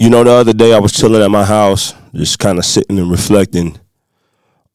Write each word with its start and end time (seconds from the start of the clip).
You 0.00 0.10
know, 0.10 0.22
the 0.22 0.30
other 0.30 0.52
day 0.52 0.72
I 0.72 0.78
was 0.78 0.92
chilling 0.92 1.20
at 1.20 1.28
my 1.28 1.44
house, 1.44 1.92
just 2.14 2.38
kind 2.38 2.56
of 2.56 2.64
sitting 2.64 3.00
and 3.00 3.10
reflecting 3.10 3.80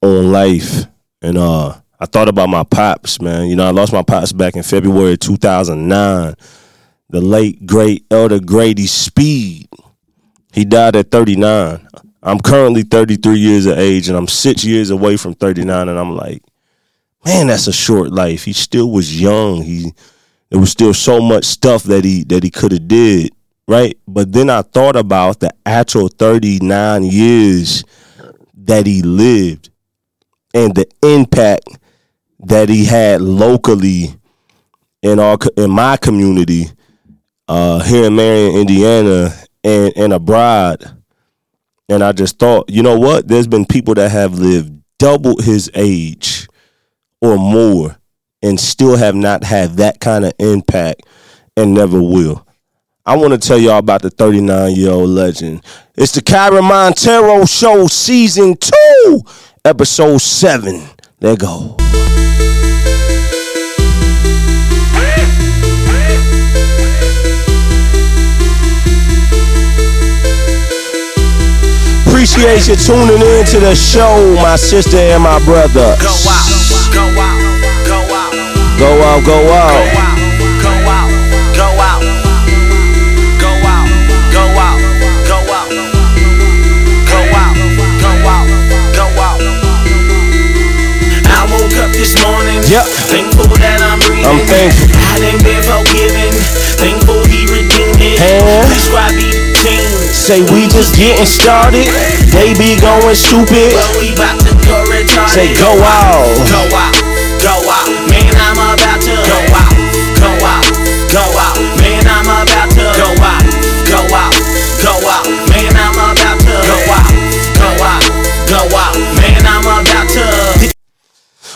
on 0.01 0.33
life. 0.33 0.85
And 1.21 1.37
uh, 1.37 1.75
I 1.97 2.05
thought 2.07 2.27
about 2.27 2.49
my 2.49 2.65
pops, 2.65 3.21
man. 3.21 3.47
You 3.47 3.55
know, 3.55 3.65
I 3.65 3.71
lost 3.71 3.93
my 3.93 4.03
pops 4.03 4.33
back 4.33 4.57
in 4.57 4.63
February 4.63 5.15
2009. 5.15 6.35
The 7.07 7.21
late, 7.21 7.65
great 7.65 8.05
Elder 8.11 8.41
Grady 8.41 8.85
Speed. 8.85 9.69
He 10.51 10.65
died 10.65 10.97
at 10.97 11.09
39. 11.09 11.87
I'm 12.21 12.39
currently 12.41 12.83
33 12.83 13.39
years 13.39 13.65
of 13.65 13.77
age, 13.79 14.09
and 14.09 14.17
I'm 14.17 14.27
six 14.27 14.65
years 14.65 14.89
away 14.89 15.15
from 15.15 15.35
39. 15.35 15.87
And 15.87 15.97
I'm 15.97 16.17
like, 16.17 16.43
man, 17.23 17.47
that's 17.47 17.67
a 17.67 17.73
short 17.73 18.11
life. 18.11 18.43
He 18.43 18.51
still 18.51 18.91
was 18.91 19.21
young. 19.21 19.61
He 19.61 19.93
there 20.49 20.59
was 20.59 20.71
still 20.71 20.93
so 20.93 21.21
much 21.21 21.45
stuff 21.45 21.83
that 21.83 22.03
he 22.03 22.25
that 22.25 22.43
he 22.43 22.49
could 22.51 22.73
have 22.73 22.89
did 22.89 23.31
right? 23.67 23.97
But 24.07 24.31
then 24.31 24.49
I 24.49 24.61
thought 24.61 24.95
about 24.95 25.39
the 25.39 25.53
actual 25.65 26.07
39 26.07 27.03
years 27.03 27.83
that 28.55 28.85
he 28.85 29.01
lived 29.01 29.69
and 30.53 30.73
the 30.75 30.87
impact 31.01 31.67
that 32.39 32.69
he 32.69 32.85
had 32.85 33.21
locally 33.21 34.15
in 35.01 35.19
our 35.19 35.37
in 35.57 35.69
my 35.71 35.97
community 35.97 36.67
uh, 37.47 37.83
here 37.83 38.05
in 38.05 38.15
Marion, 38.15 38.55
Indiana, 38.55 39.33
and 39.63 39.93
and 39.95 40.13
abroad. 40.13 40.97
And 41.89 42.03
I 42.03 42.13
just 42.13 42.39
thought, 42.39 42.69
you 42.69 42.81
know 42.81 42.97
what? 42.97 43.27
There's 43.27 43.47
been 43.47 43.65
people 43.65 43.93
that 43.95 44.09
have 44.09 44.33
lived 44.33 44.81
double 44.97 45.41
his 45.41 45.69
age 45.75 46.47
or 47.21 47.37
more 47.37 47.97
and 48.41 48.59
still 48.59 48.95
have 48.95 49.15
not 49.15 49.43
had 49.43 49.71
that 49.73 49.99
kind 49.99 50.25
of 50.25 50.33
impact 50.39 51.03
and 51.57 51.73
never 51.73 52.01
will. 52.01 52.42
I 53.05 53.17
want 53.17 53.33
to 53.33 53.37
tell 53.37 53.57
y'all 53.57 53.79
about 53.79 54.01
the 54.01 54.09
39 54.09 54.75
year 54.75 54.91
old 54.91 55.09
legend. 55.09 55.61
It's 55.95 56.13
the 56.13 56.21
Kyren 56.21 56.61
Monteiro 56.63 57.45
Show, 57.49 57.87
Season 57.87 58.55
2, 58.55 59.21
Episode 59.65 60.19
7. 60.19 60.81
There 61.19 61.35
go. 61.35 61.75
Appreciate 72.07 72.69
you 72.69 72.77
tuning 72.77 73.19
in 73.19 73.45
to 73.47 73.59
the 73.59 73.75
show, 73.75 74.33
my 74.35 74.55
sister 74.55 74.95
and 74.95 75.23
my 75.23 75.43
brother. 75.43 75.97
Go 75.99 76.07
out, 76.07 76.93
go 76.93 77.03
out, 77.19 77.85
go 77.85 78.15
out. 78.15 78.79
Go 78.79 79.03
out, 79.03 79.25
go 79.25 79.51
out. 79.51 79.93
Go 79.93 79.99
out. 79.99 80.12
Thankful 93.13 93.45
that 93.61 93.77
I'm 93.85 94.01
breathing. 94.01 94.25
I'm 94.25 94.41
thankful. 94.49 94.89
I 94.89 95.21
done 95.21 95.37
been 95.45 95.61
forgiven. 95.61 96.33
Thankful 96.81 97.21
he 97.29 97.45
redeemed 97.45 98.01
it. 98.01 98.17
And 98.17 98.65
Please 98.65 98.89
why 98.89 99.13
be 99.13 99.29
team. 99.61 99.85
Say 100.09 100.41
we 100.49 100.65
just 100.65 100.97
getting 100.97 101.29
started. 101.29 101.85
They 102.33 102.57
be 102.57 102.73
going 102.81 103.13
stupid. 103.13 103.77
But 103.77 104.01
we 104.01 104.17
about 104.17 104.41
to 104.49 104.53
go 104.65 104.81
retarded. 104.89 105.29
Say 105.29 105.53
go 105.61 105.77
out. 105.85 106.25
Go 106.49 106.65
out. 106.73 107.02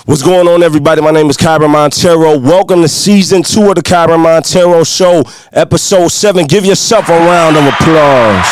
What's 0.08 0.24
going 0.24 0.48
on, 0.48 0.64
everybody? 0.64 1.02
My 1.02 1.12
name 1.12 1.30
is 1.30 1.36
Kyren 1.36 1.68
Monteiro. 1.70 2.42
Welcome 2.42 2.82
to 2.82 2.88
season 2.88 3.44
two 3.44 3.68
of 3.68 3.76
the 3.76 3.82
Kyren 3.82 4.24
Monteiro 4.24 4.88
Show, 4.88 5.26
episode 5.52 6.08
seven. 6.08 6.46
Give 6.46 6.64
yourself 6.64 7.10
a 7.10 7.12
round 7.12 7.58
of 7.58 7.66
applause. 7.66 8.48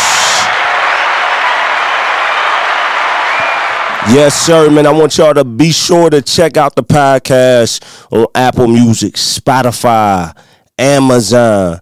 Yes, 4.14 4.36
sir, 4.36 4.70
man. 4.70 4.86
I 4.86 4.92
want 4.92 5.18
y'all 5.18 5.34
to 5.34 5.46
be 5.46 5.72
sure 5.72 6.10
to 6.10 6.22
check 6.22 6.58
out 6.58 6.76
the 6.76 6.84
podcast 6.84 7.82
on 8.12 8.28
Apple 8.36 8.68
Music, 8.68 9.14
Spotify, 9.14 10.38
Amazon, 10.78 11.80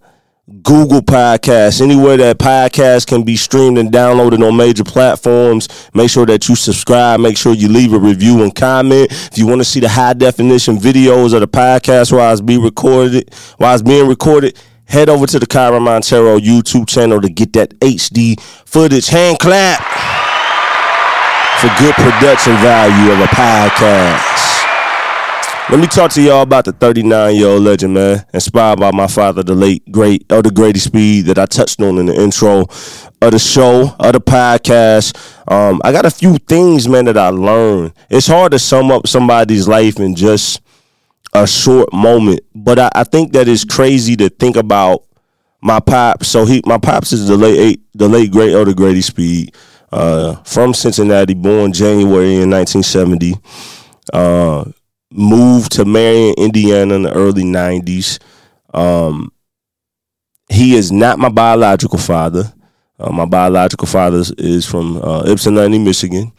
Google 0.61 0.99
Podcasts, 0.99 1.81
anywhere 1.81 2.17
that 2.17 2.37
podcast 2.37 3.07
can 3.07 3.23
be 3.23 3.37
streamed 3.37 3.77
and 3.77 3.93
downloaded 3.93 4.45
on 4.45 4.57
major 4.57 4.83
platforms. 4.83 5.69
Make 5.93 6.09
sure 6.09 6.25
that 6.25 6.49
you 6.49 6.55
subscribe. 6.57 7.21
Make 7.21 7.37
sure 7.37 7.53
you 7.53 7.69
leave 7.69 7.93
a 7.93 7.97
review 7.97 8.43
and 8.43 8.53
comment. 8.53 9.07
If 9.09 9.37
you 9.37 9.47
want 9.47 9.61
to 9.61 9.65
see 9.65 9.79
the 9.79 9.87
high 9.87 10.11
definition 10.11 10.75
videos 10.75 11.33
of 11.33 11.39
the 11.39 11.47
podcast 11.47 12.11
while 12.11 12.29
it's 12.33 12.41
being 12.41 12.61
recorded, 12.61 13.33
while 13.55 13.73
it's 13.73 13.83
being 13.83 14.05
recorded, 14.05 14.59
head 14.83 15.07
over 15.07 15.25
to 15.27 15.39
the 15.39 15.47
Kyren 15.47 15.79
Monteiro 15.79 16.37
YouTube 16.39 16.89
channel 16.89 17.21
to 17.21 17.29
get 17.29 17.53
that 17.53 17.69
HD 17.79 18.37
footage. 18.65 19.07
Hand 19.07 19.39
clap 19.39 19.79
for 21.61 21.69
good 21.79 21.95
production 21.95 22.51
value 22.57 23.13
of 23.13 23.19
a 23.21 23.27
podcast. 23.27 24.52
Let 25.69 25.79
me 25.79 25.87
talk 25.87 26.11
to 26.11 26.21
y'all 26.21 26.41
about 26.41 26.65
the 26.65 26.73
39 26.73 27.35
year 27.35 27.47
old 27.47 27.63
legend, 27.63 27.93
man. 27.93 28.25
Inspired 28.33 28.81
by 28.81 28.91
my 28.91 29.07
father, 29.07 29.43
the 29.43 29.55
late, 29.55 29.89
great 29.91 30.25
Elder 30.29 30.51
Grady 30.51 30.77
Speed, 30.77 31.27
that 31.27 31.39
I 31.39 31.45
touched 31.45 31.81
on 31.81 31.97
in 31.97 32.05
the 32.05 32.13
intro 32.13 32.67
of 33.21 33.31
the 33.31 33.39
show, 33.39 33.95
of 33.97 34.11
the 34.13 34.19
podcast. 34.19 35.15
Um, 35.49 35.81
I 35.85 35.93
got 35.93 36.05
a 36.05 36.11
few 36.11 36.37
things, 36.37 36.89
man, 36.89 37.05
that 37.05 37.17
I 37.17 37.29
learned. 37.29 37.93
It's 38.09 38.27
hard 38.27 38.51
to 38.51 38.59
sum 38.59 38.91
up 38.91 39.07
somebody's 39.07 39.65
life 39.65 39.99
in 39.99 40.15
just 40.15 40.61
a 41.33 41.47
short 41.47 41.93
moment, 41.93 42.41
but 42.53 42.77
I, 42.77 42.89
I 42.93 43.03
think 43.05 43.31
that 43.31 43.47
it's 43.47 43.63
crazy 43.63 44.17
to 44.17 44.29
think 44.29 44.57
about 44.57 45.05
my 45.61 45.79
pops. 45.79 46.27
So 46.27 46.45
he, 46.45 46.61
my 46.65 46.77
pops 46.77 47.13
is 47.13 47.29
the 47.29 47.37
late, 47.37 47.81
the 47.93 48.09
late 48.09 48.33
great 48.33 48.51
Elder 48.51 48.73
Grady 48.73 49.01
Speed, 49.01 49.55
uh, 49.93 50.35
from 50.43 50.73
Cincinnati, 50.73 51.33
born 51.33 51.71
January 51.71 52.35
in 52.35 52.49
1970. 52.49 53.35
Uh, 54.11 54.65
moved 55.13 55.71
to 55.73 55.85
Marion, 55.85 56.33
Indiana 56.37 56.95
in 56.95 57.03
the 57.03 57.13
early 57.13 57.43
90s. 57.43 58.19
Um, 58.73 59.31
he 60.49 60.75
is 60.75 60.91
not 60.91 61.19
my 61.19 61.29
biological 61.29 61.99
father. 61.99 62.53
Uh, 62.99 63.11
my 63.11 63.25
biological 63.25 63.87
father 63.87 64.23
is 64.37 64.65
from 64.65 64.97
uh, 64.97 65.23
Ypsilanti, 65.25 65.79
Michigan. 65.79 66.31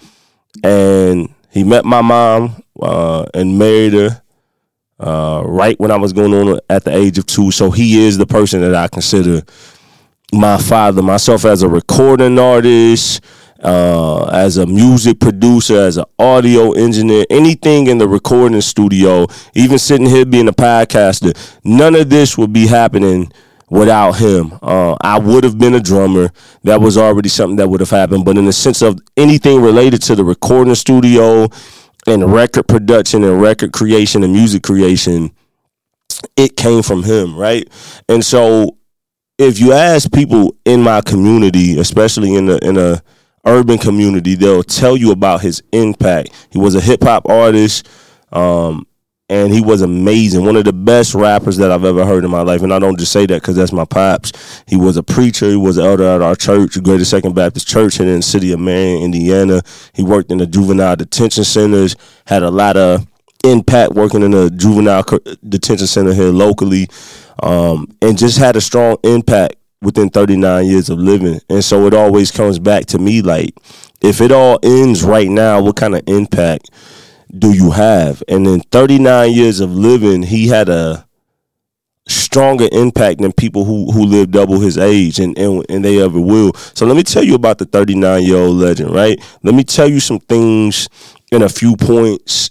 And 0.63 1.34
he 1.51 1.65
met 1.65 1.84
my 1.84 2.03
mom 2.03 2.63
uh, 2.81 3.27
and 3.34 3.59
married 3.59 3.93
her 3.93 4.23
uh, 5.01 5.43
right 5.45 5.79
when 5.79 5.91
I 5.91 5.97
was 5.97 6.13
going 6.13 6.34
on 6.34 6.61
at 6.71 6.84
the 6.84 6.95
age 6.95 7.19
of 7.19 7.27
two. 7.27 7.51
So 7.51 7.71
he 7.71 8.05
is 8.07 8.19
the 8.19 8.27
person 8.27 8.61
that 8.61 8.75
I 8.75 8.89
consider 8.89 9.43
my 10.33 10.59
father. 10.59 11.03
Myself 11.03 11.45
as 11.45 11.63
a 11.63 11.69
recording 11.69 12.39
artist, 12.39 13.23
uh, 13.65 14.25
as 14.27 14.59
a 14.59 14.67
music 14.67 15.19
producer, 15.19 15.79
as 15.79 15.97
an 15.97 16.05
audio 16.19 16.73
engineer, 16.73 17.25
anything 17.31 17.87
in 17.87 17.99
the 17.99 18.07
recording 18.07 18.61
studio, 18.61 19.27
even 19.55 19.79
sitting 19.79 20.07
here 20.07 20.27
being 20.27 20.49
a 20.49 20.53
podcaster, 20.53 21.35
none 21.65 21.95
of 21.95 22.11
this 22.11 22.37
would 22.37 22.53
be 22.53 22.67
happening 22.67 23.33
without 23.71 24.13
him. 24.13 24.53
Uh, 24.63 24.97
I 25.01 25.19
would 25.19 25.45
have 25.45 25.59
been 25.59 25.75
a 25.75 25.81
drummer. 25.81 26.31
That 26.63 26.81
was 26.81 26.99
already 26.99 27.31
something 27.31 27.57
that 27.57 27.69
would 27.69 27.81
have 27.81 27.91
happened. 27.91 28.25
But 28.27 28.37
in 28.37 28.45
the 28.45 28.53
sense 28.53 28.83
of 28.83 29.01
anything 29.17 29.63
related 29.63 30.03
to 30.03 30.15
the 30.15 30.25
recording 30.25 30.75
studio 30.75 31.49
and 32.07 32.33
record 32.33 32.69
production 32.69 33.25
and 33.25 33.41
record 33.41 33.73
creation 33.73 34.23
and 34.23 34.33
music 34.33 34.63
creation, 34.63 35.33
it 36.37 36.57
came 36.57 36.83
from 36.83 37.03
him, 37.03 37.37
right? 37.37 37.67
And 38.09 38.23
so 38.23 38.77
if 39.39 39.59
you 39.59 39.73
ask 39.73 40.13
people 40.13 40.55
in 40.65 40.83
my 40.83 41.01
community, 41.01 41.79
especially 41.79 42.35
in 42.35 42.47
the 42.47 42.59
in 42.59 42.77
a 42.77 43.03
urban 43.47 43.79
community, 43.79 44.35
they'll 44.35 44.63
tell 44.63 44.97
you 44.97 45.13
about 45.13 45.43
his 45.43 45.63
impact. 45.73 46.31
He 46.51 46.59
was 46.59 46.75
a 46.75 46.81
hip 46.81 47.03
hop 47.03 47.29
artist, 47.29 47.89
um, 48.33 48.87
and 49.29 49.53
he 49.53 49.61
was 49.61 49.81
amazing. 49.81 50.45
One 50.45 50.57
of 50.57 50.65
the 50.65 50.73
best 50.73 51.15
rappers 51.15 51.57
that 51.57 51.71
I've 51.71 51.85
ever 51.85 52.05
heard 52.05 52.25
in 52.25 52.31
my 52.31 52.43
life. 52.43 52.63
And 52.63 52.73
I 52.73 52.79
don't 52.79 52.99
just 52.99 53.13
say 53.13 53.25
that 53.27 53.41
because 53.41 53.57
that's 53.57 53.73
my 53.73 53.85
pops. 53.85 54.63
He 54.67 54.77
was 54.77 54.97
a 54.97 55.03
preacher. 55.03 55.49
He 55.49 55.57
was 55.57 55.79
an 55.79 55.87
elder 55.87 56.05
at 56.05 56.23
our 56.23 56.37
church, 56.37 56.75
the 56.75 56.81
Greater 56.81 57.05
Second 57.05 57.35
Baptist 57.35 57.67
Church 57.67 58.01
in 58.01 58.07
the 58.07 58.23
city 58.23 58.53
of 58.53 58.61
Marion, 58.61 59.03
Indiana. 59.03 59.63
He 59.95 60.03
worked 60.03 60.31
in 60.31 60.39
the 60.39 60.47
juvenile 60.47 60.97
detention 60.97 61.45
centers, 61.45 61.97
had 62.27 62.43
a 62.43 62.51
lot 62.51 62.77
of 62.77 63.07
impact 63.45 63.93
working 63.93 64.23
in 64.23 64.35
a 64.35 64.51
juvenile 64.51 65.05
detention 65.49 65.87
center 65.87 66.13
here 66.13 66.31
locally, 66.31 66.89
um, 67.43 67.89
and 68.03 68.19
just 68.19 68.39
had 68.39 68.57
a 68.57 68.61
strong 68.61 68.97
impact 69.05 69.57
within 69.84 70.09
39 70.09 70.66
years 70.66 70.91
of 70.91 70.98
living. 70.98 71.41
And 71.48 71.65
so 71.65 71.86
it 71.86 71.95
always 71.95 72.31
comes 72.31 72.59
back 72.59 72.86
to 72.86 72.98
me 72.98 73.22
like, 73.22 73.54
if 74.01 74.21
it 74.21 74.33
all 74.33 74.59
ends 74.63 75.04
right 75.04 75.28
now, 75.28 75.63
what 75.63 75.77
kind 75.77 75.95
of 75.95 76.03
impact 76.07 76.71
do 77.36 77.53
you 77.53 77.71
have? 77.71 78.22
And 78.28 78.47
in 78.47 78.60
39 78.60 79.33
years 79.33 79.60
of 79.60 79.71
living, 79.71 80.22
he 80.22 80.48
had 80.48 80.69
a 80.69 81.07
stronger 82.07 82.69
impact 82.72 83.21
than 83.22 83.33
people 83.33 83.65
who 83.65 83.91
who 83.91 84.04
live 84.04 84.31
double 84.31 84.60
his 84.60 84.77
age 84.77 85.19
and, 85.19 85.39
and 85.39 85.65
and 85.71 85.84
they 85.84 86.03
ever 86.03 86.21
will. 86.21 86.53
So 86.75 86.84
let 86.84 86.97
me 86.97 87.03
tell 87.03 87.25
you 87.25 87.34
about 87.34 87.59
the 87.59 87.65
39 87.65 88.22
year 88.25 88.36
old 88.36 88.57
legend, 88.57 88.95
right? 88.95 89.19
Let 89.42 89.54
me 89.54 89.65
tell 89.65 89.89
you 89.89 90.01
some 90.01 90.19
things 90.19 90.89
in 91.33 91.42
a 91.42 91.48
few 91.48 91.77
points 91.77 92.51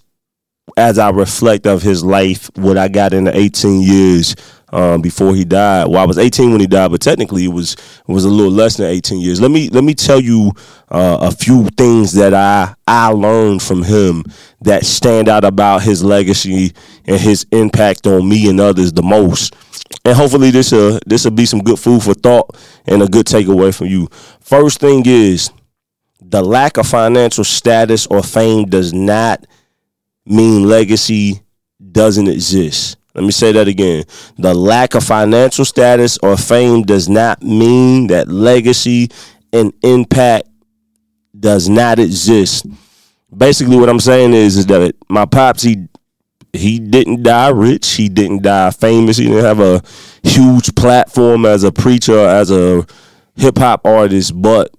as 0.77 0.97
I 0.97 1.09
reflect 1.11 1.67
of 1.67 1.83
his 1.83 2.03
life, 2.03 2.49
what 2.55 2.77
I 2.77 2.87
got 2.87 3.13
in 3.13 3.25
the 3.25 3.37
18 3.37 3.81
years 3.81 4.35
um, 4.73 5.01
before 5.01 5.35
he 5.35 5.45
died. 5.45 5.87
Well, 5.87 6.01
I 6.01 6.05
was 6.05 6.17
18 6.17 6.51
when 6.51 6.59
he 6.59 6.67
died, 6.67 6.89
but 6.89 6.99
technically 6.99 7.45
it 7.45 7.53
was 7.53 7.73
it 7.73 8.11
was 8.11 8.25
a 8.25 8.29
little 8.29 8.51
less 8.51 8.77
than 8.77 8.87
18 8.87 9.19
years. 9.19 9.39
Let 9.39 9.51
me 9.51 9.69
let 9.69 9.83
me 9.83 9.93
tell 9.93 10.19
you 10.19 10.51
uh, 10.89 11.19
a 11.21 11.31
few 11.31 11.67
things 11.77 12.13
that 12.13 12.33
I 12.33 12.73
I 12.87 13.09
learned 13.09 13.61
from 13.61 13.83
him 13.83 14.23
that 14.61 14.85
stand 14.85 15.29
out 15.29 15.45
about 15.45 15.83
his 15.83 16.03
legacy 16.03 16.73
and 17.05 17.21
his 17.21 17.45
impact 17.51 18.07
on 18.07 18.27
me 18.27 18.49
and 18.49 18.59
others 18.59 18.91
the 18.91 19.03
most. 19.03 19.55
And 20.03 20.17
hopefully 20.17 20.49
this 20.49 20.71
will 20.71 20.99
this 21.05 21.23
will 21.23 21.31
be 21.31 21.45
some 21.45 21.61
good 21.61 21.79
food 21.79 22.01
for 22.01 22.15
thought 22.15 22.57
and 22.87 23.03
a 23.03 23.07
good 23.07 23.27
takeaway 23.27 23.75
from 23.75 23.87
you. 23.87 24.07
First 24.41 24.79
thing 24.79 25.03
is 25.05 25.51
the 26.19 26.41
lack 26.41 26.77
of 26.77 26.87
financial 26.87 27.43
status 27.43 28.07
or 28.07 28.23
fame 28.23 28.65
does 28.65 28.91
not 28.91 29.45
mean 30.25 30.67
legacy 30.67 31.43
doesn't 31.91 32.27
exist. 32.27 32.97
Let 33.15 33.23
me 33.23 33.31
say 33.31 33.51
that 33.51 33.67
again. 33.67 34.05
The 34.37 34.53
lack 34.53 34.95
of 34.95 35.03
financial 35.03 35.65
status 35.65 36.17
or 36.23 36.35
fame 36.35 36.83
does 36.83 37.07
not 37.07 37.43
mean 37.43 38.07
that 38.07 38.27
legacy 38.27 39.09
and 39.51 39.71
impact 39.83 40.47
does 41.39 41.69
not 41.69 41.99
exist. 41.99 42.65
Basically, 43.35 43.77
what 43.77 43.89
I'm 43.89 43.99
saying 43.99 44.33
is, 44.33 44.57
is 44.57 44.65
that 44.67 44.95
my 45.09 45.25
pops 45.25 45.61
he 45.61 45.87
he 46.53 46.79
didn't 46.79 47.23
die 47.23 47.49
rich. 47.49 47.93
He 47.93 48.09
didn't 48.09 48.43
die 48.43 48.69
famous. 48.71 49.17
He 49.17 49.25
didn't 49.25 49.45
have 49.45 49.59
a 49.59 49.81
huge 50.23 50.75
platform 50.75 51.45
as 51.45 51.63
a 51.63 51.71
preacher, 51.71 52.17
as 52.17 52.51
a 52.51 52.85
hip 53.35 53.57
hop 53.57 53.85
artist, 53.85 54.39
but 54.39 54.71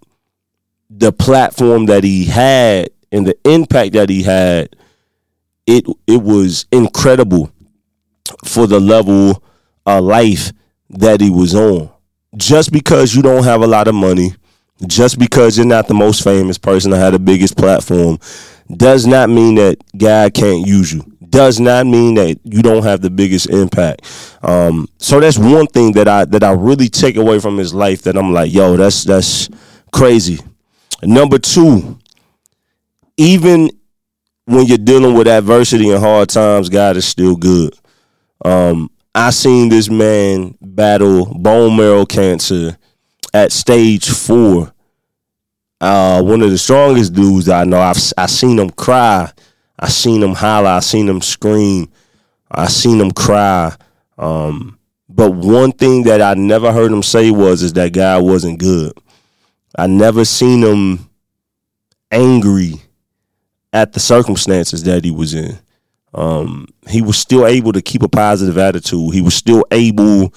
the 0.89 1.13
platform 1.13 1.87
that 1.87 2.05
he 2.05 2.25
had 2.25 2.91
and 3.11 3.27
the 3.27 3.37
impact 3.45 3.93
that 3.95 4.09
he 4.09 4.23
had 4.23 4.75
it 5.67 5.87
it 6.07 6.23
was 6.23 6.67
incredible 6.71 7.51
for 8.45 8.67
the 8.67 8.81
level 8.81 9.43
of 9.87 10.05
life 10.05 10.53
that 10.91 11.21
he 11.21 11.31
was 11.31 11.55
on. 11.55 11.91
Just 12.37 12.73
because 12.73 13.15
you 13.15 13.23
don't 13.23 13.45
have 13.45 13.63
a 13.63 13.67
lot 13.67 13.89
of 13.89 13.95
money, 13.95 14.35
just 14.87 15.19
because 15.19 15.57
you're 15.57 15.67
not 15.67 15.89
the 15.89 15.95
most 15.95 16.25
famous 16.25 16.59
person 16.59 16.93
or 16.93 16.97
had 16.97 17.15
the 17.15 17.19
biggest 17.19 17.57
platform, 17.57 18.19
does 18.77 19.07
not 19.07 19.31
mean 19.31 19.55
that 19.57 19.77
God 19.97 20.35
can't 20.35 20.67
use 20.67 20.93
you. 20.93 21.03
Does 21.29 21.61
not 21.61 21.87
mean 21.87 22.15
that 22.15 22.39
you 22.45 22.63
don't 22.63 22.85
have 22.85 23.01
the 23.01 23.11
biggest 23.11 23.51
impact. 23.51 24.03
Um, 24.43 24.89
so 24.99 25.21
that's 25.21 25.39
one 25.39 25.67
thing 25.67 25.93
that 25.93 26.07
I 26.07 26.25
that 26.27 26.45
I 26.45 26.53
really 26.53 26.89
take 26.89 27.17
away 27.17 27.41
from 27.41 27.59
his 27.59 27.75
life 27.75 28.03
that 28.03 28.17
I'm 28.17 28.33
like, 28.33 28.53
yo, 28.53 28.77
that's 28.77 29.05
that's 29.05 29.49
crazy. 29.93 30.39
Number 31.03 31.39
two, 31.39 31.99
even 33.17 33.71
when 34.45 34.67
you're 34.67 34.79
dealing 34.79 35.15
with 35.15 35.27
adversity 35.27 35.91
and 35.91 36.01
hard 36.01 36.29
times, 36.29 36.69
God 36.69 36.97
is 36.97 37.05
still 37.07 37.37
good. 37.37 37.75
Um, 38.45 38.91
I 39.15 39.31
seen 39.31 39.69
this 39.69 39.89
man 39.89 40.57
battle 40.61 41.27
bone 41.27 41.77
marrow 41.77 42.05
cancer 42.05 42.77
at 43.33 43.53
stage 43.53 44.09
four. 44.09 44.73
Uh, 45.81 46.23
one 46.23 46.43
of 46.43 46.51
the 46.51 46.59
strongest 46.59 47.13
dudes 47.15 47.49
I 47.49 47.65
know. 47.65 47.81
I've 47.81 47.99
I 48.17 48.27
seen 48.27 48.59
him 48.59 48.71
cry. 48.71 49.31
I 49.79 49.89
seen 49.89 50.23
him 50.23 50.35
holler. 50.35 50.69
I 50.69 50.81
seen 50.81 51.09
him 51.09 51.21
scream. 51.21 51.91
I 52.51 52.69
seen 52.69 53.01
him 53.01 53.11
cry. 53.11 53.75
Um, 54.17 54.79
but 55.09 55.33
one 55.33 55.73
thing 55.73 56.05
that 56.05 56.23
I 56.23 56.35
never 56.35 56.73
heard 56.73 56.93
him 56.93 57.03
say 57.03 57.31
was 57.31 57.63
is 57.63 57.73
that 57.75 57.93
God 57.93 58.25
wasn't 58.25 58.59
good. 58.59 58.93
I 59.77 59.87
never 59.87 60.25
seen 60.25 60.63
him 60.63 61.11
angry 62.11 62.75
at 63.73 63.93
the 63.93 64.01
circumstances 64.01 64.85
that 64.85 65.05
he 65.05 65.11
was 65.11 65.35
in. 65.35 65.59
Um, 66.15 66.69
he 66.89 67.03
was 67.03 67.19
still 67.19 67.47
able 67.47 67.73
to 67.73 67.83
keep 67.83 68.03
a 68.03 68.09
positive 68.09 68.57
attitude. 68.57 69.13
He 69.13 69.21
was 69.21 69.35
still 69.35 69.65
able 69.71 70.33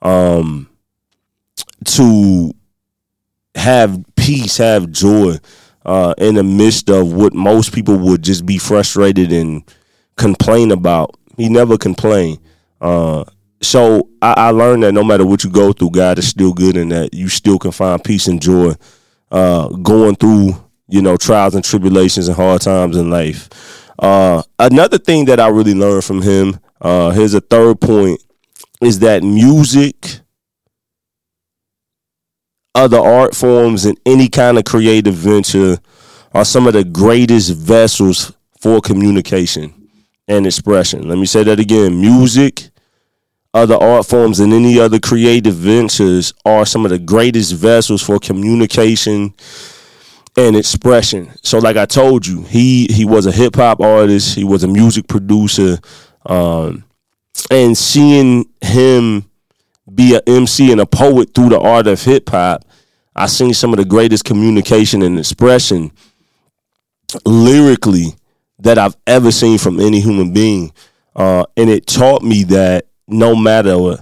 um, 0.00 0.68
to 1.84 2.52
have 3.54 4.02
peace, 4.16 4.56
have 4.56 4.90
joy 4.90 5.36
uh, 5.84 6.14
in 6.18 6.34
the 6.34 6.42
midst 6.42 6.90
of 6.90 7.12
what 7.12 7.34
most 7.34 7.72
people 7.72 7.96
would 7.98 8.22
just 8.22 8.44
be 8.44 8.58
frustrated 8.58 9.32
and 9.32 9.62
complain 10.16 10.70
about. 10.70 11.16
He 11.36 11.48
never 11.48 11.78
complained. 11.78 12.38
Uh, 12.80 13.24
so 13.60 14.08
I, 14.20 14.34
I, 14.36 14.50
learned 14.50 14.82
that 14.82 14.92
no 14.92 15.04
matter 15.04 15.24
what 15.24 15.44
you 15.44 15.50
go 15.50 15.72
through, 15.72 15.90
God 15.90 16.18
is 16.18 16.28
still 16.28 16.52
good 16.52 16.76
and 16.76 16.90
that 16.90 17.14
you 17.14 17.28
still 17.28 17.60
can 17.60 17.70
find 17.70 18.02
peace 18.02 18.26
and 18.26 18.42
joy 18.42 18.74
uh, 19.30 19.68
going 19.68 20.16
through 20.16 20.56
you 20.92 21.00
know, 21.00 21.16
trials 21.16 21.54
and 21.54 21.64
tribulations 21.64 22.28
and 22.28 22.36
hard 22.36 22.60
times 22.60 22.98
in 22.98 23.08
life. 23.08 23.48
Uh, 24.02 24.42
another 24.58 24.98
thing 24.98 25.26
that 25.26 25.38
I 25.38 25.46
really 25.46 25.74
learned 25.74 26.02
from 26.02 26.22
him, 26.22 26.58
uh, 26.80 27.12
here's 27.12 27.34
a 27.34 27.40
third 27.40 27.80
point, 27.80 28.20
is 28.82 28.98
that 28.98 29.22
music, 29.22 30.18
other 32.74 32.98
art 32.98 33.36
forms, 33.36 33.84
and 33.84 33.96
any 34.04 34.28
kind 34.28 34.58
of 34.58 34.64
creative 34.64 35.14
venture 35.14 35.78
are 36.34 36.44
some 36.44 36.66
of 36.66 36.72
the 36.72 36.82
greatest 36.82 37.52
vessels 37.52 38.32
for 38.60 38.80
communication 38.80 39.72
and 40.26 40.46
expression. 40.46 41.06
Let 41.08 41.18
me 41.18 41.26
say 41.26 41.44
that 41.44 41.60
again. 41.60 42.00
Music, 42.00 42.70
other 43.54 43.76
art 43.76 44.04
forms, 44.06 44.40
and 44.40 44.52
any 44.52 44.80
other 44.80 44.98
creative 44.98 45.54
ventures 45.54 46.34
are 46.44 46.66
some 46.66 46.84
of 46.84 46.90
the 46.90 46.98
greatest 46.98 47.52
vessels 47.54 48.02
for 48.02 48.18
communication 48.18 49.32
and 50.36 50.56
expression. 50.56 51.30
So, 51.42 51.58
like 51.58 51.76
I 51.76 51.86
told 51.86 52.26
you, 52.26 52.42
he 52.42 52.86
he 52.90 53.04
was 53.04 53.26
a 53.26 53.32
hip 53.32 53.56
hop 53.56 53.80
artist. 53.80 54.34
He 54.34 54.44
was 54.44 54.64
a 54.64 54.68
music 54.68 55.08
producer, 55.08 55.78
um, 56.26 56.84
and 57.50 57.76
seeing 57.76 58.46
him 58.60 59.26
be 59.92 60.14
a 60.14 60.20
MC 60.26 60.72
and 60.72 60.80
a 60.80 60.86
poet 60.86 61.34
through 61.34 61.50
the 61.50 61.60
art 61.60 61.86
of 61.86 62.02
hip 62.02 62.30
hop, 62.30 62.64
I 63.14 63.26
seen 63.26 63.54
some 63.54 63.72
of 63.72 63.78
the 63.78 63.84
greatest 63.84 64.24
communication 64.24 65.02
and 65.02 65.18
expression 65.18 65.92
lyrically 67.26 68.14
that 68.60 68.78
I've 68.78 68.96
ever 69.06 69.30
seen 69.30 69.58
from 69.58 69.80
any 69.80 70.00
human 70.00 70.32
being, 70.32 70.72
uh, 71.14 71.44
and 71.56 71.68
it 71.68 71.86
taught 71.86 72.22
me 72.22 72.44
that 72.44 72.86
no 73.06 73.34
matter 73.34 73.96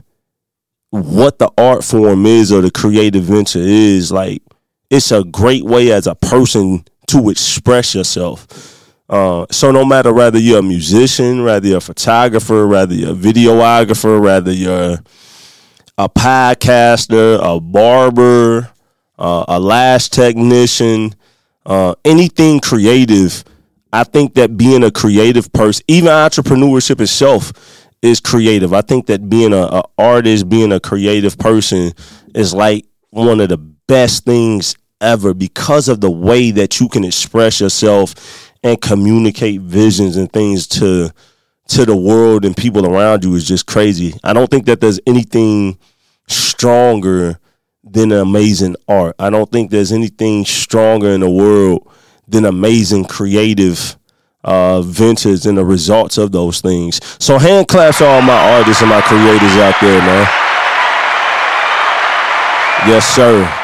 what 0.91 1.39
the 1.39 1.51
art 1.57 1.83
form 1.83 2.27
is 2.27 2.53
or 2.53 2.61
the 2.61 2.71
creative 2.71 3.25
venture 3.25 3.59
is, 3.61 4.13
like 4.13 4.43
it's 4.91 5.13
a 5.13 5.25
great 5.25 5.65
way 5.65 5.93
as 5.93 6.07
a 6.07 6.15
person 6.15 6.85
to 7.07 7.31
express 7.31 7.95
yourself. 7.95 8.47
Uh, 9.09 9.47
so 9.51 9.71
no 9.71 9.85
matter 9.85 10.13
whether 10.13 10.39
you're 10.39 10.61
a 10.61 10.63
musician, 10.63 11.43
whether 11.45 11.67
you're 11.67 11.79
a 11.79 11.81
photographer, 11.81 12.67
whether 12.67 12.95
you're 12.95 13.13
a 13.13 13.17
videographer, 13.17 14.21
whether 14.21 14.53
you're 14.53 14.99
a 15.99 16.09
podcaster, 16.09 17.39
a 17.43 17.61
barber, 17.61 18.71
uh, 19.19 19.45
a 19.49 19.59
lash 19.59 20.09
technician, 20.09 21.15
uh, 21.67 21.95
anything 22.05 22.61
creative, 22.61 23.45
I 23.93 24.05
think 24.05 24.35
that 24.35 24.57
being 24.57 24.85
a 24.85 24.91
creative 24.91 25.53
person, 25.53 25.85
even 25.89 26.11
entrepreneurship 26.11 27.01
itself, 27.01 27.53
is 28.03 28.21
creative. 28.21 28.73
I 28.73 28.81
think 28.81 29.07
that 29.07 29.29
being 29.29 29.53
a, 29.53 29.63
a 29.63 29.83
artist, 29.99 30.49
being 30.49 30.73
a 30.73 30.81
creative 30.81 31.37
person, 31.37 31.93
is 32.35 32.55
like 32.55 32.87
one 33.11 33.41
of 33.41 33.49
the 33.49 33.59
best 33.59 34.25
things 34.25 34.77
ever 35.01 35.35
because 35.35 35.89
of 35.89 36.01
the 36.01 36.11
way 36.11 36.51
that 36.51 36.81
you 36.81 36.89
can 36.89 37.05
express 37.05 37.61
yourself 37.61 38.53
and 38.63 38.81
communicate 38.81 39.61
visions 39.61 40.17
and 40.17 40.33
things 40.33 40.67
to 40.67 41.11
to 41.69 41.87
the 41.87 41.97
world 41.97 42.45
and 42.45 42.57
people 42.57 42.85
around 42.85 43.23
you 43.23 43.35
is 43.37 43.47
just 43.47 43.65
crazy. 43.65 44.13
I 44.25 44.33
don't 44.33 44.51
think 44.51 44.67
that 44.67 44.81
there's 44.81 44.99
anything 45.07 45.79
stronger 46.27 47.39
than 47.85 48.11
amazing 48.11 48.75
art. 48.89 49.15
I 49.21 49.31
don't 49.31 49.51
think 49.51 49.71
there's 49.71 49.93
anything 49.93 50.45
stronger 50.45 51.11
in 51.11 51.21
the 51.21 51.31
world 51.31 51.89
than 52.27 52.45
amazing 52.45 53.05
creative 53.05 53.97
uh, 54.43 54.83
ventures 54.83 55.47
and 55.47 55.57
the 55.57 55.65
results 55.65 56.19
of 56.19 56.33
those 56.33 56.61
things. 56.61 57.01
So 57.23 57.39
hand 57.39 57.69
claps 57.69 57.99
to 57.99 58.07
all 58.07 58.23
my 58.23 58.59
artists 58.59 58.83
and 58.83 58.91
my 58.91 59.01
creators 59.03 59.57
out 59.57 59.81
there, 59.81 60.01
man. 60.01 60.27
Yes, 62.89 63.07
sir. 63.15 63.60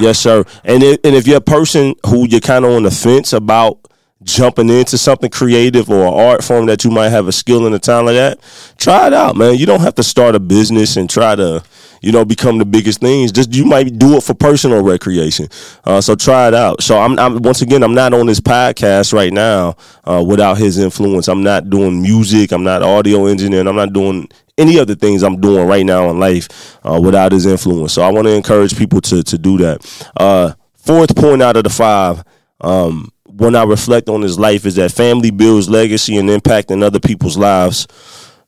Yes, 0.00 0.18
sir. 0.18 0.44
And 0.64 0.82
if, 0.82 1.00
and 1.04 1.14
if 1.14 1.26
you're 1.26 1.38
a 1.38 1.40
person 1.40 1.94
who 2.06 2.26
you're 2.26 2.40
kind 2.40 2.64
of 2.64 2.72
on 2.72 2.84
the 2.84 2.90
fence 2.90 3.32
about 3.32 3.78
jumping 4.22 4.68
into 4.68 4.98
something 4.98 5.30
creative 5.30 5.90
or 5.90 6.06
art 6.06 6.42
form 6.44 6.66
that 6.66 6.84
you 6.84 6.90
might 6.90 7.08
have 7.08 7.28
a 7.28 7.32
skill 7.32 7.66
and 7.66 7.74
a 7.74 7.78
talent 7.78 8.16
at, 8.16 8.38
try 8.76 9.06
it 9.06 9.12
out, 9.12 9.36
man. 9.36 9.56
You 9.56 9.66
don't 9.66 9.80
have 9.80 9.94
to 9.96 10.02
start 10.02 10.34
a 10.34 10.40
business 10.40 10.96
and 10.96 11.08
try 11.08 11.34
to, 11.34 11.62
you 12.00 12.12
know, 12.12 12.24
become 12.24 12.58
the 12.58 12.64
biggest 12.64 13.00
things. 13.00 13.32
Just 13.32 13.54
you 13.54 13.64
might 13.64 13.98
do 13.98 14.16
it 14.16 14.22
for 14.22 14.34
personal 14.34 14.82
recreation. 14.82 15.48
Uh, 15.84 16.00
so 16.00 16.14
try 16.14 16.48
it 16.48 16.54
out. 16.54 16.82
So 16.82 16.98
I'm, 16.98 17.18
I'm, 17.18 17.42
once 17.42 17.62
again, 17.62 17.82
I'm 17.82 17.94
not 17.94 18.14
on 18.14 18.26
this 18.26 18.40
podcast 18.40 19.12
right 19.12 19.32
now 19.32 19.76
uh, 20.04 20.24
without 20.26 20.58
his 20.58 20.78
influence. 20.78 21.28
I'm 21.28 21.42
not 21.42 21.70
doing 21.70 22.02
music. 22.02 22.52
I'm 22.52 22.64
not 22.64 22.82
audio 22.82 23.26
engineering. 23.26 23.66
I'm 23.66 23.76
not 23.76 23.92
doing 23.92 24.28
any 24.56 24.78
of 24.78 24.88
the 24.88 24.96
things 24.96 25.22
I'm 25.22 25.40
doing 25.40 25.66
right 25.66 25.86
now 25.86 26.10
in 26.10 26.18
life 26.18 26.76
uh, 26.84 27.00
without 27.02 27.32
his 27.32 27.46
influence. 27.46 27.92
So 27.92 28.02
I 28.02 28.10
want 28.10 28.26
to 28.26 28.34
encourage 28.34 28.76
people 28.76 29.00
to 29.02 29.22
to 29.22 29.38
do 29.38 29.58
that. 29.58 30.10
Uh, 30.16 30.52
fourth 30.74 31.14
point 31.16 31.42
out 31.42 31.56
of 31.56 31.64
the 31.64 31.70
five. 31.70 32.24
Um, 32.60 33.12
when 33.24 33.54
I 33.54 33.62
reflect 33.62 34.08
on 34.08 34.22
his 34.22 34.36
life, 34.36 34.66
is 34.66 34.74
that 34.74 34.90
family 34.90 35.30
builds 35.30 35.68
legacy 35.70 36.16
and 36.16 36.28
impact 36.28 36.72
in 36.72 36.82
other 36.82 36.98
people's 36.98 37.36
lives 37.36 37.86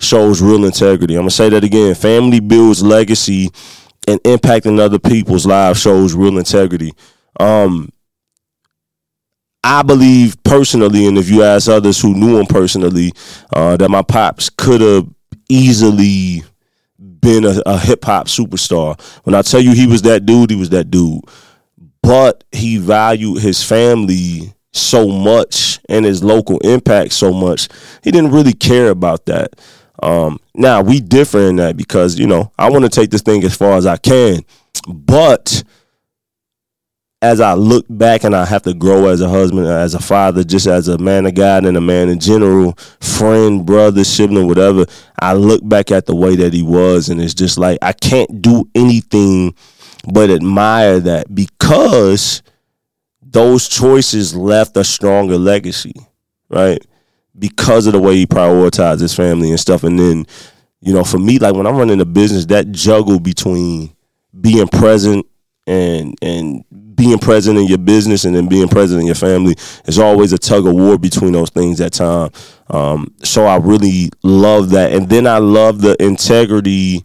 shows 0.01 0.43
real 0.43 0.65
integrity. 0.65 1.15
I'm 1.15 1.23
gonna 1.23 1.31
say 1.31 1.49
that 1.51 1.65
again. 1.65 1.95
Family 1.95 2.41
builds 2.41 2.83
legacy 2.83 3.51
and 4.09 4.21
impacting 4.23 4.81
other 4.81 4.99
people's 4.99 5.47
lives 5.47 5.81
shows 5.81 6.15
real 6.15 6.39
integrity. 6.39 6.93
Um, 7.39 7.91
I 9.63 9.83
believe 9.83 10.43
personally, 10.43 11.07
and 11.07 11.19
if 11.19 11.29
you 11.29 11.43
ask 11.43 11.69
others 11.69 12.01
who 12.01 12.15
knew 12.15 12.39
him 12.39 12.47
personally, 12.47 13.13
uh, 13.55 13.77
that 13.77 13.91
my 13.91 14.03
pops 14.03 14.49
could 14.49 14.81
have 14.81 15.07
easily 15.49 16.43
been 16.99 17.45
a, 17.45 17.61
a 17.67 17.79
hip 17.79 18.05
hop 18.05 18.27
superstar. 18.27 19.01
When 19.25 19.35
I 19.35 19.43
tell 19.43 19.61
you 19.61 19.73
he 19.73 19.87
was 19.87 20.03
that 20.03 20.25
dude, 20.25 20.51
he 20.51 20.57
was 20.57 20.71
that 20.71 20.91
dude. 20.91 21.23
But 22.03 22.45
he 22.51 22.79
valued 22.79 23.43
his 23.43 23.63
family 23.63 24.55
so 24.73 25.09
much 25.09 25.81
and 25.89 26.05
his 26.05 26.23
local 26.23 26.59
impact 26.59 27.13
so 27.13 27.33
much, 27.33 27.69
he 28.03 28.11
didn't 28.11 28.31
really 28.31 28.53
care 28.53 28.91
about 28.91 29.27
that. 29.27 29.55
Um, 30.03 30.41
now 30.55 30.81
we 30.83 31.01
differ 31.01 31.41
in 31.41 31.57
that 31.57 31.77
because 31.77 32.19
you 32.19 32.27
know 32.27 32.53
I 32.59 32.71
want 32.71 32.85
to 32.85 32.89
take 32.91 33.11
this 33.11 33.23
thing 33.23 33.45
as 33.45 33.57
far 33.57 33.73
as 33.73 33.87
I 33.87 33.97
can, 33.97 34.41
but 34.89 35.63
as 37.23 37.41
I 37.41 37.53
look 37.53 37.85
back 37.89 38.25
and 38.25 38.35
I 38.35 38.47
have 38.47 38.63
to 38.63 38.73
grow 38.73 39.07
as 39.09 39.21
a 39.21 39.29
husband, 39.29 39.67
as 39.67 39.95
a 39.95 40.01
father, 40.01 40.43
just 40.43 40.67
as 40.67 40.89
a 40.89 40.97
man 40.97 41.27
of 41.27 41.35
God 41.35 41.67
and 41.67 41.77
a 41.77 41.81
man 41.81 42.09
in 42.09 42.19
general, 42.19 42.73
friend, 43.01 43.67
brother, 43.67 44.05
sibling, 44.05 44.47
whatever, 44.47 44.87
I 45.21 45.35
look 45.35 45.61
back 45.69 45.91
at 45.91 46.07
the 46.07 46.15
way 46.15 46.35
that 46.37 46.55
he 46.55 46.63
was 46.63 47.11
and 47.11 47.21
it's 47.21 47.35
just 47.35 47.59
like 47.59 47.79
I 47.83 47.93
can't 47.93 48.41
do 48.41 48.69
anything 48.75 49.55
but 50.11 50.31
admire 50.31 50.99
that 51.01 51.35
because 51.35 52.43
those 53.23 53.69
choices 53.69 54.35
left 54.35 54.77
a 54.79 54.85
stronger 54.85 55.37
legacy, 55.37 55.95
right? 56.49 56.85
Because 57.39 57.87
of 57.87 57.93
the 57.93 58.01
way 58.01 58.17
he 58.17 58.27
prioritized 58.27 59.01
his 59.01 59.15
family 59.15 59.51
and 59.51 59.61
stuff. 59.61 59.85
And 59.85 59.99
then, 59.99 60.27
you 60.81 60.93
know, 60.93 61.05
for 61.05 61.19
me, 61.19 61.39
like 61.39 61.55
when 61.55 61.67
I'm 61.67 61.77
running 61.77 62.01
a 62.01 62.05
business, 62.05 62.47
that 62.47 62.73
juggle 62.73 63.21
between 63.21 63.95
being 64.39 64.69
present 64.69 65.27
and 65.67 66.17
and 66.23 66.65
being 66.95 67.19
present 67.19 67.59
in 67.59 67.67
your 67.67 67.79
business 67.79 68.25
and 68.25 68.35
then 68.35 68.47
being 68.47 68.69
present 68.69 69.01
in 69.01 69.07
your 69.07 69.15
family 69.15 69.55
is 69.87 69.99
always 69.99 70.33
a 70.33 70.39
tug 70.39 70.67
of 70.67 70.75
war 70.75 70.99
between 70.99 71.33
those 71.33 71.49
things 71.51 71.81
at 71.81 71.95
time. 71.95 72.31
Um, 72.69 73.15
so 73.23 73.47
I 73.47 73.57
really 73.57 74.11
love 74.23 74.71
that, 74.71 74.93
and 74.93 75.09
then 75.09 75.27
I 75.27 75.39
love 75.39 75.81
the 75.81 75.97
integrity 76.03 77.05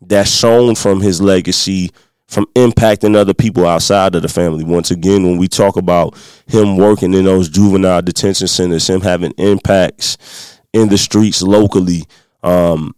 that's 0.00 0.30
shown 0.30 0.74
from 0.74 1.00
his 1.00 1.20
legacy 1.20 1.90
from 2.34 2.46
impacting 2.54 3.14
other 3.14 3.32
people 3.32 3.64
outside 3.66 4.14
of 4.14 4.22
the 4.22 4.28
family. 4.28 4.64
Once 4.64 4.90
again, 4.90 5.22
when 5.22 5.38
we 5.38 5.48
talk 5.48 5.76
about 5.76 6.16
him 6.46 6.76
working 6.76 7.14
in 7.14 7.24
those 7.24 7.48
juvenile 7.48 8.02
detention 8.02 8.48
centers, 8.48 8.88
him 8.88 9.00
having 9.00 9.32
impacts 9.38 10.60
in 10.72 10.88
the 10.88 10.98
streets 10.98 11.40
locally, 11.40 12.02
um, 12.42 12.94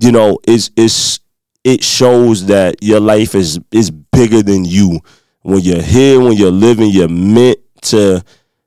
you 0.00 0.10
know, 0.10 0.38
it's 0.48 0.70
it's 0.76 1.20
it 1.62 1.84
shows 1.84 2.46
that 2.46 2.76
your 2.82 3.00
life 3.00 3.34
is 3.34 3.60
is 3.70 3.90
bigger 3.90 4.42
than 4.42 4.64
you. 4.64 5.00
When 5.42 5.60
you're 5.60 5.82
here, 5.82 6.20
when 6.20 6.32
you're 6.32 6.50
living, 6.50 6.90
you're 6.90 7.08
meant 7.08 7.58
to 7.82 8.22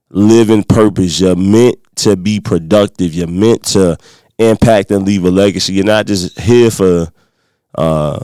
live 0.10 0.50
in 0.50 0.64
purpose. 0.64 1.20
You're 1.20 1.36
meant 1.36 1.78
to 1.98 2.16
be 2.16 2.40
productive. 2.40 3.14
You're 3.14 3.28
meant 3.28 3.64
to 3.66 3.98
impact 4.38 4.92
and 4.92 5.06
leave 5.06 5.26
a 5.26 5.32
legacy. 5.32 5.74
You're 5.74 5.86
not 5.86 6.06
just 6.08 6.40
here 6.40 6.72
for 6.72 7.08
uh, 7.76 8.24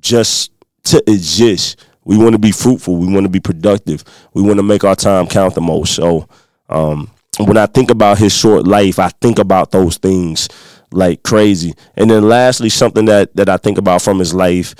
just 0.00 0.51
to 0.84 1.02
exist. 1.10 1.84
We 2.04 2.18
want 2.18 2.32
to 2.32 2.38
be 2.38 2.52
fruitful. 2.52 2.96
We 2.96 3.12
want 3.12 3.24
to 3.24 3.30
be 3.30 3.40
productive. 3.40 4.04
We 4.34 4.42
want 4.42 4.56
to 4.56 4.62
make 4.62 4.84
our 4.84 4.96
time 4.96 5.26
count 5.26 5.54
the 5.54 5.60
most. 5.60 5.94
So 5.94 6.28
um, 6.68 7.10
when 7.38 7.56
I 7.56 7.66
think 7.66 7.90
about 7.90 8.18
his 8.18 8.34
short 8.34 8.66
life, 8.66 8.98
I 8.98 9.08
think 9.20 9.38
about 9.38 9.70
those 9.70 9.96
things 9.98 10.48
like 10.90 11.22
crazy. 11.22 11.74
And 11.96 12.10
then 12.10 12.28
lastly, 12.28 12.68
something 12.68 13.04
that 13.06 13.34
that 13.36 13.48
I 13.48 13.56
think 13.56 13.78
about 13.78 14.02
from 14.02 14.18
his 14.18 14.34
life 14.34 14.74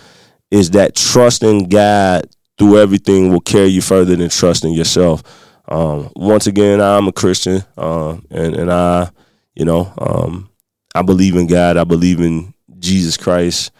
is 0.50 0.71
that 0.71 0.94
trusting 0.94 1.68
God 1.68 2.28
through 2.59 2.78
everything 2.78 3.32
will 3.32 3.40
carry 3.40 3.68
you 3.68 3.82
further 3.82 4.14
than 4.16 4.28
trusting 4.28 4.75
yourself. 4.75 5.23
Um, 5.68 6.11
once 6.14 6.47
again, 6.47 6.80
I'm 6.80 7.09
a 7.09 7.12
Christian, 7.12 7.64
uh, 7.78 8.18
and 8.30 8.54
and 8.54 8.71
I, 8.71 9.11
you 9.54 9.64
know, 9.64 9.92
um, 9.99 10.50
I 10.94 11.02
believe 11.02 11.37
in 11.37 11.47
God. 11.47 11.76
I 11.76 11.85
believe 11.85 12.21
in 12.21 12.52
Jesus 12.78 13.16
Christ. 13.16 13.71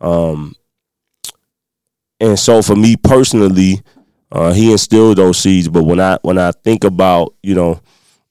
Um, 0.00 0.54
and 2.20 2.38
so 2.38 2.62
for 2.62 2.76
me 2.76 2.96
personally, 2.96 3.80
uh, 4.30 4.52
he 4.52 4.72
instilled 4.72 5.18
those 5.18 5.38
seeds. 5.38 5.68
But 5.68 5.84
when 5.84 6.00
I 6.00 6.18
when 6.22 6.38
I 6.38 6.52
think 6.52 6.84
about 6.84 7.34
you 7.42 7.54
know, 7.54 7.80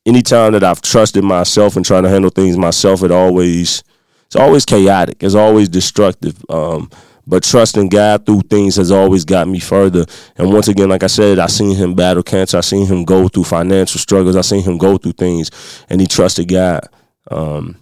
anytime 0.06 0.54
that 0.54 0.64
I've 0.64 0.82
trusted 0.82 1.24
myself 1.24 1.76
and 1.76 1.86
trying 1.86 2.04
to 2.04 2.10
handle 2.10 2.32
things 2.32 2.58
myself, 2.58 3.04
it 3.04 3.12
always 3.12 3.84
it's 4.26 4.36
always 4.36 4.66
chaotic. 4.66 5.22
It's 5.22 5.36
always 5.36 5.70
destructive. 5.70 6.44
Um, 6.50 6.90
but 7.26 7.44
trusting 7.44 7.90
God 7.90 8.26
through 8.26 8.42
things 8.42 8.76
has 8.76 8.92
always 8.92 9.24
got 9.24 9.48
me 9.48 9.60
further. 9.60 10.06
And 10.36 10.52
once 10.52 10.68
again, 10.68 10.90
like 10.90 11.04
I 11.04 11.08
said, 11.08 11.40
I 11.40 11.48
seen 11.48 11.76
him 11.76 11.94
battle 11.96 12.24
cancer. 12.24 12.58
I 12.58 12.62
seen 12.62 12.86
him 12.86 13.06
go 13.06 13.30
through 13.30 13.46
financial 13.46 14.00
struggles. 14.00 14.36
I 14.36 14.42
seen 14.42 14.64
him 14.64 14.78
go 14.78 14.98
through 14.98 15.14
things, 15.14 15.52
and 15.90 16.02
he 16.02 16.08
trusted 16.08 16.50
God. 16.50 16.90
Um, 17.32 17.78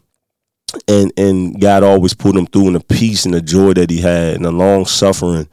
and 0.87 1.11
and 1.17 1.59
God 1.59 1.83
always 1.83 2.13
put 2.13 2.35
him 2.35 2.45
through 2.45 2.67
in 2.67 2.73
the 2.73 2.79
peace 2.79 3.25
and 3.25 3.33
the 3.33 3.41
joy 3.41 3.73
that 3.73 3.89
he 3.89 3.99
had 3.99 4.35
and 4.35 4.45
the 4.45 4.51
long 4.51 4.85
suffering 4.85 5.47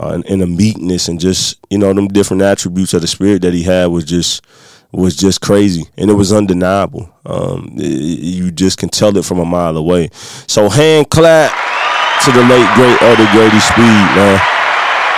uh, 0.00 0.12
and, 0.14 0.24
and 0.26 0.40
the 0.40 0.46
meekness 0.46 1.08
and 1.08 1.20
just 1.20 1.58
you 1.68 1.76
know 1.78 1.92
them 1.92 2.08
different 2.08 2.42
attributes 2.42 2.94
of 2.94 3.02
the 3.02 3.06
spirit 3.06 3.42
that 3.42 3.52
he 3.52 3.62
had 3.62 3.86
was 3.86 4.04
just 4.04 4.42
was 4.92 5.14
just 5.14 5.40
crazy 5.40 5.84
and 5.96 6.10
it 6.10 6.14
was 6.14 6.32
undeniable. 6.32 7.12
Um, 7.26 7.74
it, 7.76 7.86
you 7.86 8.50
just 8.50 8.78
can 8.78 8.88
tell 8.88 9.16
it 9.16 9.24
from 9.24 9.38
a 9.38 9.44
mile 9.44 9.76
away. 9.76 10.08
So 10.46 10.68
hand 10.68 11.10
clap 11.10 11.52
to 12.24 12.32
the 12.32 12.42
late 12.42 12.74
great 12.74 13.00
Elder 13.02 13.28
Grady 13.32 13.60
Speed, 13.60 14.06
man. 14.16 14.40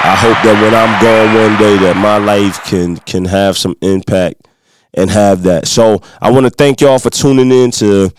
I 0.04 0.16
hope 0.16 0.36
that 0.42 0.60
when 0.60 0.74
I'm 0.74 1.00
gone 1.00 1.50
one 1.50 1.58
day 1.60 1.76
that 1.84 1.96
my 1.96 2.18
life 2.18 2.64
can 2.64 2.96
can 2.96 3.24
have 3.24 3.56
some 3.56 3.76
impact 3.82 4.48
and 4.94 5.08
have 5.10 5.44
that. 5.44 5.68
So 5.68 6.02
I 6.20 6.30
want 6.32 6.46
to 6.46 6.50
thank 6.50 6.80
y'all 6.80 6.98
for 6.98 7.10
tuning 7.10 7.52
in 7.52 7.70
to 7.72 8.10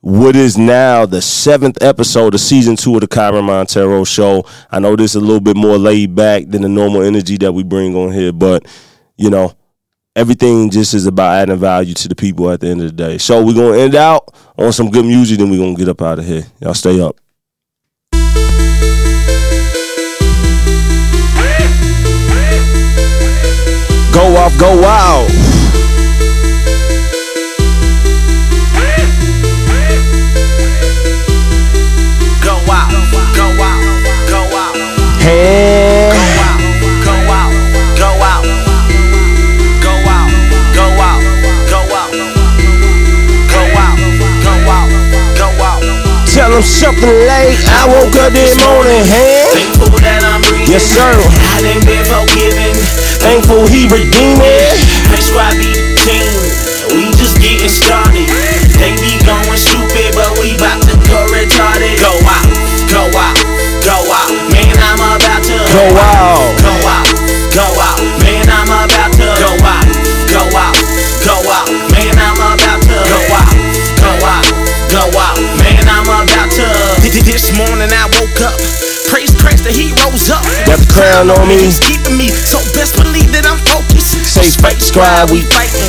what 0.00 0.36
is 0.36 0.56
now 0.56 1.06
the 1.06 1.20
seventh 1.20 1.82
episode 1.82 2.34
of 2.34 2.40
season 2.40 2.76
two 2.76 2.94
of 2.94 3.00
the 3.00 3.08
Kyren 3.08 3.44
Monteiro 3.44 4.06
show. 4.06 4.44
I 4.70 4.78
know 4.78 4.94
this 4.94 5.12
is 5.12 5.16
a 5.16 5.20
little 5.20 5.40
bit 5.40 5.56
more 5.56 5.76
laid 5.76 6.14
back 6.14 6.44
than 6.46 6.62
the 6.62 6.68
normal 6.68 7.02
energy 7.02 7.36
that 7.38 7.52
we 7.52 7.64
bring 7.64 7.96
on 7.96 8.12
here, 8.12 8.32
but 8.32 8.64
you 9.16 9.30
know, 9.30 9.52
everything 10.14 10.70
just 10.70 10.94
is 10.94 11.06
about 11.06 11.34
adding 11.34 11.58
value 11.58 11.94
to 11.94 12.08
the 12.08 12.14
people 12.14 12.50
at 12.50 12.60
the 12.60 12.68
end 12.68 12.80
of 12.80 12.86
the 12.86 12.92
day. 12.92 13.18
So 13.18 13.44
we're 13.44 13.54
gonna 13.54 13.78
end 13.78 13.96
out 13.96 14.32
on 14.56 14.72
some 14.72 14.90
good 14.90 15.04
music, 15.04 15.38
then 15.38 15.50
we're 15.50 15.58
gonna 15.58 15.74
get 15.74 15.88
up 15.88 16.02
out 16.02 16.20
of 16.20 16.24
here. 16.24 16.44
Y'all 16.60 16.74
stay 16.74 17.00
up. 17.00 17.16
Go 24.12 24.36
off, 24.36 24.58
go 24.58 24.84
out. 24.84 25.17
Him 46.58 46.64
something 46.64 47.06
late. 47.06 47.54
I 47.70 47.86
woke 47.86 48.18
up 48.18 48.32
this 48.32 48.58
morning, 48.58 49.06
hey. 49.06 49.46
Thankful 49.54 49.94
that 50.02 50.26
I'm 50.26 50.42
breathing. 50.42 50.74
Yes, 50.74 50.90
sir. 50.90 51.14
I 51.54 51.62
didn't 51.62 51.86
been 51.86 52.02
forgiven. 52.02 52.74
Thankful 53.22 53.70
he 53.70 53.86
redeemed 53.86 54.42
me. 54.42 54.58
That's 55.06 55.30
why 55.30 55.54
be 55.54 55.70
the 55.70 55.94
team. 56.02 56.26
We 56.98 57.14
just 57.14 57.38
getting 57.38 57.70
started. 57.70 58.07
Down 81.18 81.34
on 81.34 81.50
me. 81.50 81.58
It's 81.66 81.82
keeping 81.82 82.14
me, 82.14 82.30
so 82.30 82.62
best 82.78 82.94
believe 82.94 83.34
that 83.34 83.42
I'm 83.42 83.58
focused. 83.66 84.22
Say 84.22 84.54
fake 84.62 84.78
squad, 84.78 85.34
we 85.34 85.42
fighting. 85.50 85.82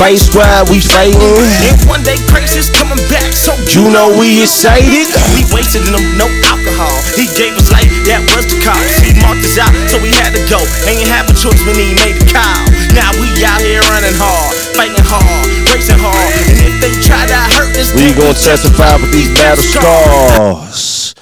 Fake 0.00 0.16
squad, 0.16 0.72
we 0.72 0.80
fighting. 0.80 1.20
And 1.20 1.76
one 1.84 2.00
day 2.00 2.16
Crazy's 2.32 2.72
coming 2.72 2.96
back, 3.12 3.36
so 3.36 3.52
You 3.68 3.92
know 3.92 4.08
we 4.16 4.40
excited. 4.40 5.12
we 5.36 5.44
wasted 5.52 5.84
them, 5.92 6.00
no 6.16 6.24
alcohol. 6.48 6.96
He 7.12 7.28
gave 7.36 7.52
us 7.60 7.68
life, 7.68 7.92
that 8.08 8.24
was 8.32 8.48
the 8.48 8.64
cost. 8.64 9.04
He 9.04 9.12
marked 9.20 9.44
us 9.44 9.60
out, 9.60 9.76
so 9.92 10.00
we 10.00 10.08
had 10.08 10.32
to 10.32 10.40
go. 10.48 10.56
Ain't 10.88 11.04
have 11.04 11.28
a 11.28 11.36
choice 11.36 11.60
when 11.68 11.76
he 11.76 11.92
made 11.92 12.16
the 12.16 12.32
call. 12.32 12.64
Now 12.96 13.12
we 13.20 13.28
out 13.44 13.60
here 13.60 13.84
running 13.92 14.16
hard, 14.16 14.56
fighting 14.72 15.04
hard, 15.04 15.44
racing 15.68 16.00
hard. 16.00 16.32
And 16.48 16.64
if 16.64 16.80
they 16.80 16.96
try 17.04 17.28
to 17.28 17.36
hurt 17.60 17.76
us, 17.76 17.92
We 17.92 18.16
gonna 18.16 18.32
testify 18.32 18.96
with 18.96 19.12
these 19.12 19.28
battle 19.36 19.60
scars. 19.68 21.12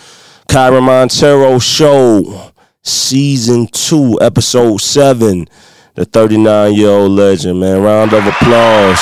Kyren 0.47 0.83
Monteiro 0.87 1.59
Show, 1.63 2.50
Season 2.83 3.67
2, 3.67 4.19
Episode 4.21 4.81
7. 4.81 5.47
The 5.95 6.05
39 6.05 6.75
year 6.75 6.89
old 6.89 7.13
legend, 7.13 7.61
man. 7.61 7.83
Round 7.83 8.13
of 8.13 8.25
applause 8.27 9.01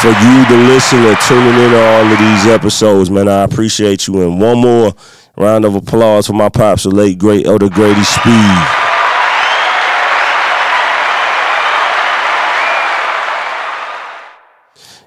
for 0.00 0.08
you, 0.08 0.46
the 0.48 0.64
listener, 0.68 1.16
tuning 1.26 1.60
in 1.60 1.70
to 1.70 1.84
all 1.84 2.06
of 2.06 2.18
these 2.18 2.46
episodes, 2.46 3.10
man. 3.10 3.28
I 3.28 3.42
appreciate 3.42 4.06
you. 4.06 4.22
And 4.22 4.40
one 4.40 4.58
more 4.58 4.92
round 5.36 5.64
of 5.64 5.74
applause 5.74 6.28
for 6.28 6.34
my 6.34 6.48
pops, 6.48 6.84
the 6.84 6.90
late, 6.90 7.18
great 7.18 7.46
Elder 7.46 7.68
Grady 7.68 8.04
Speed. 8.04 8.58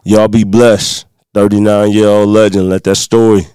Y'all 0.04 0.28
be 0.28 0.44
blessed. 0.44 1.06
39 1.34 1.92
year 1.92 2.08
old 2.08 2.30
legend. 2.30 2.68
Let 2.70 2.84
that 2.84 2.96
story 2.96 3.48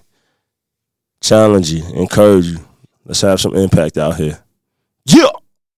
challenge 1.21 1.71
you, 1.71 1.83
encourage 1.93 2.47
you. 2.47 2.66
Let's 3.07 3.21
have 3.21 3.39
some 3.39 3.55
impact 3.55 3.97
out 3.97 4.17
here. 4.17 4.43
Yeah. 5.05 5.29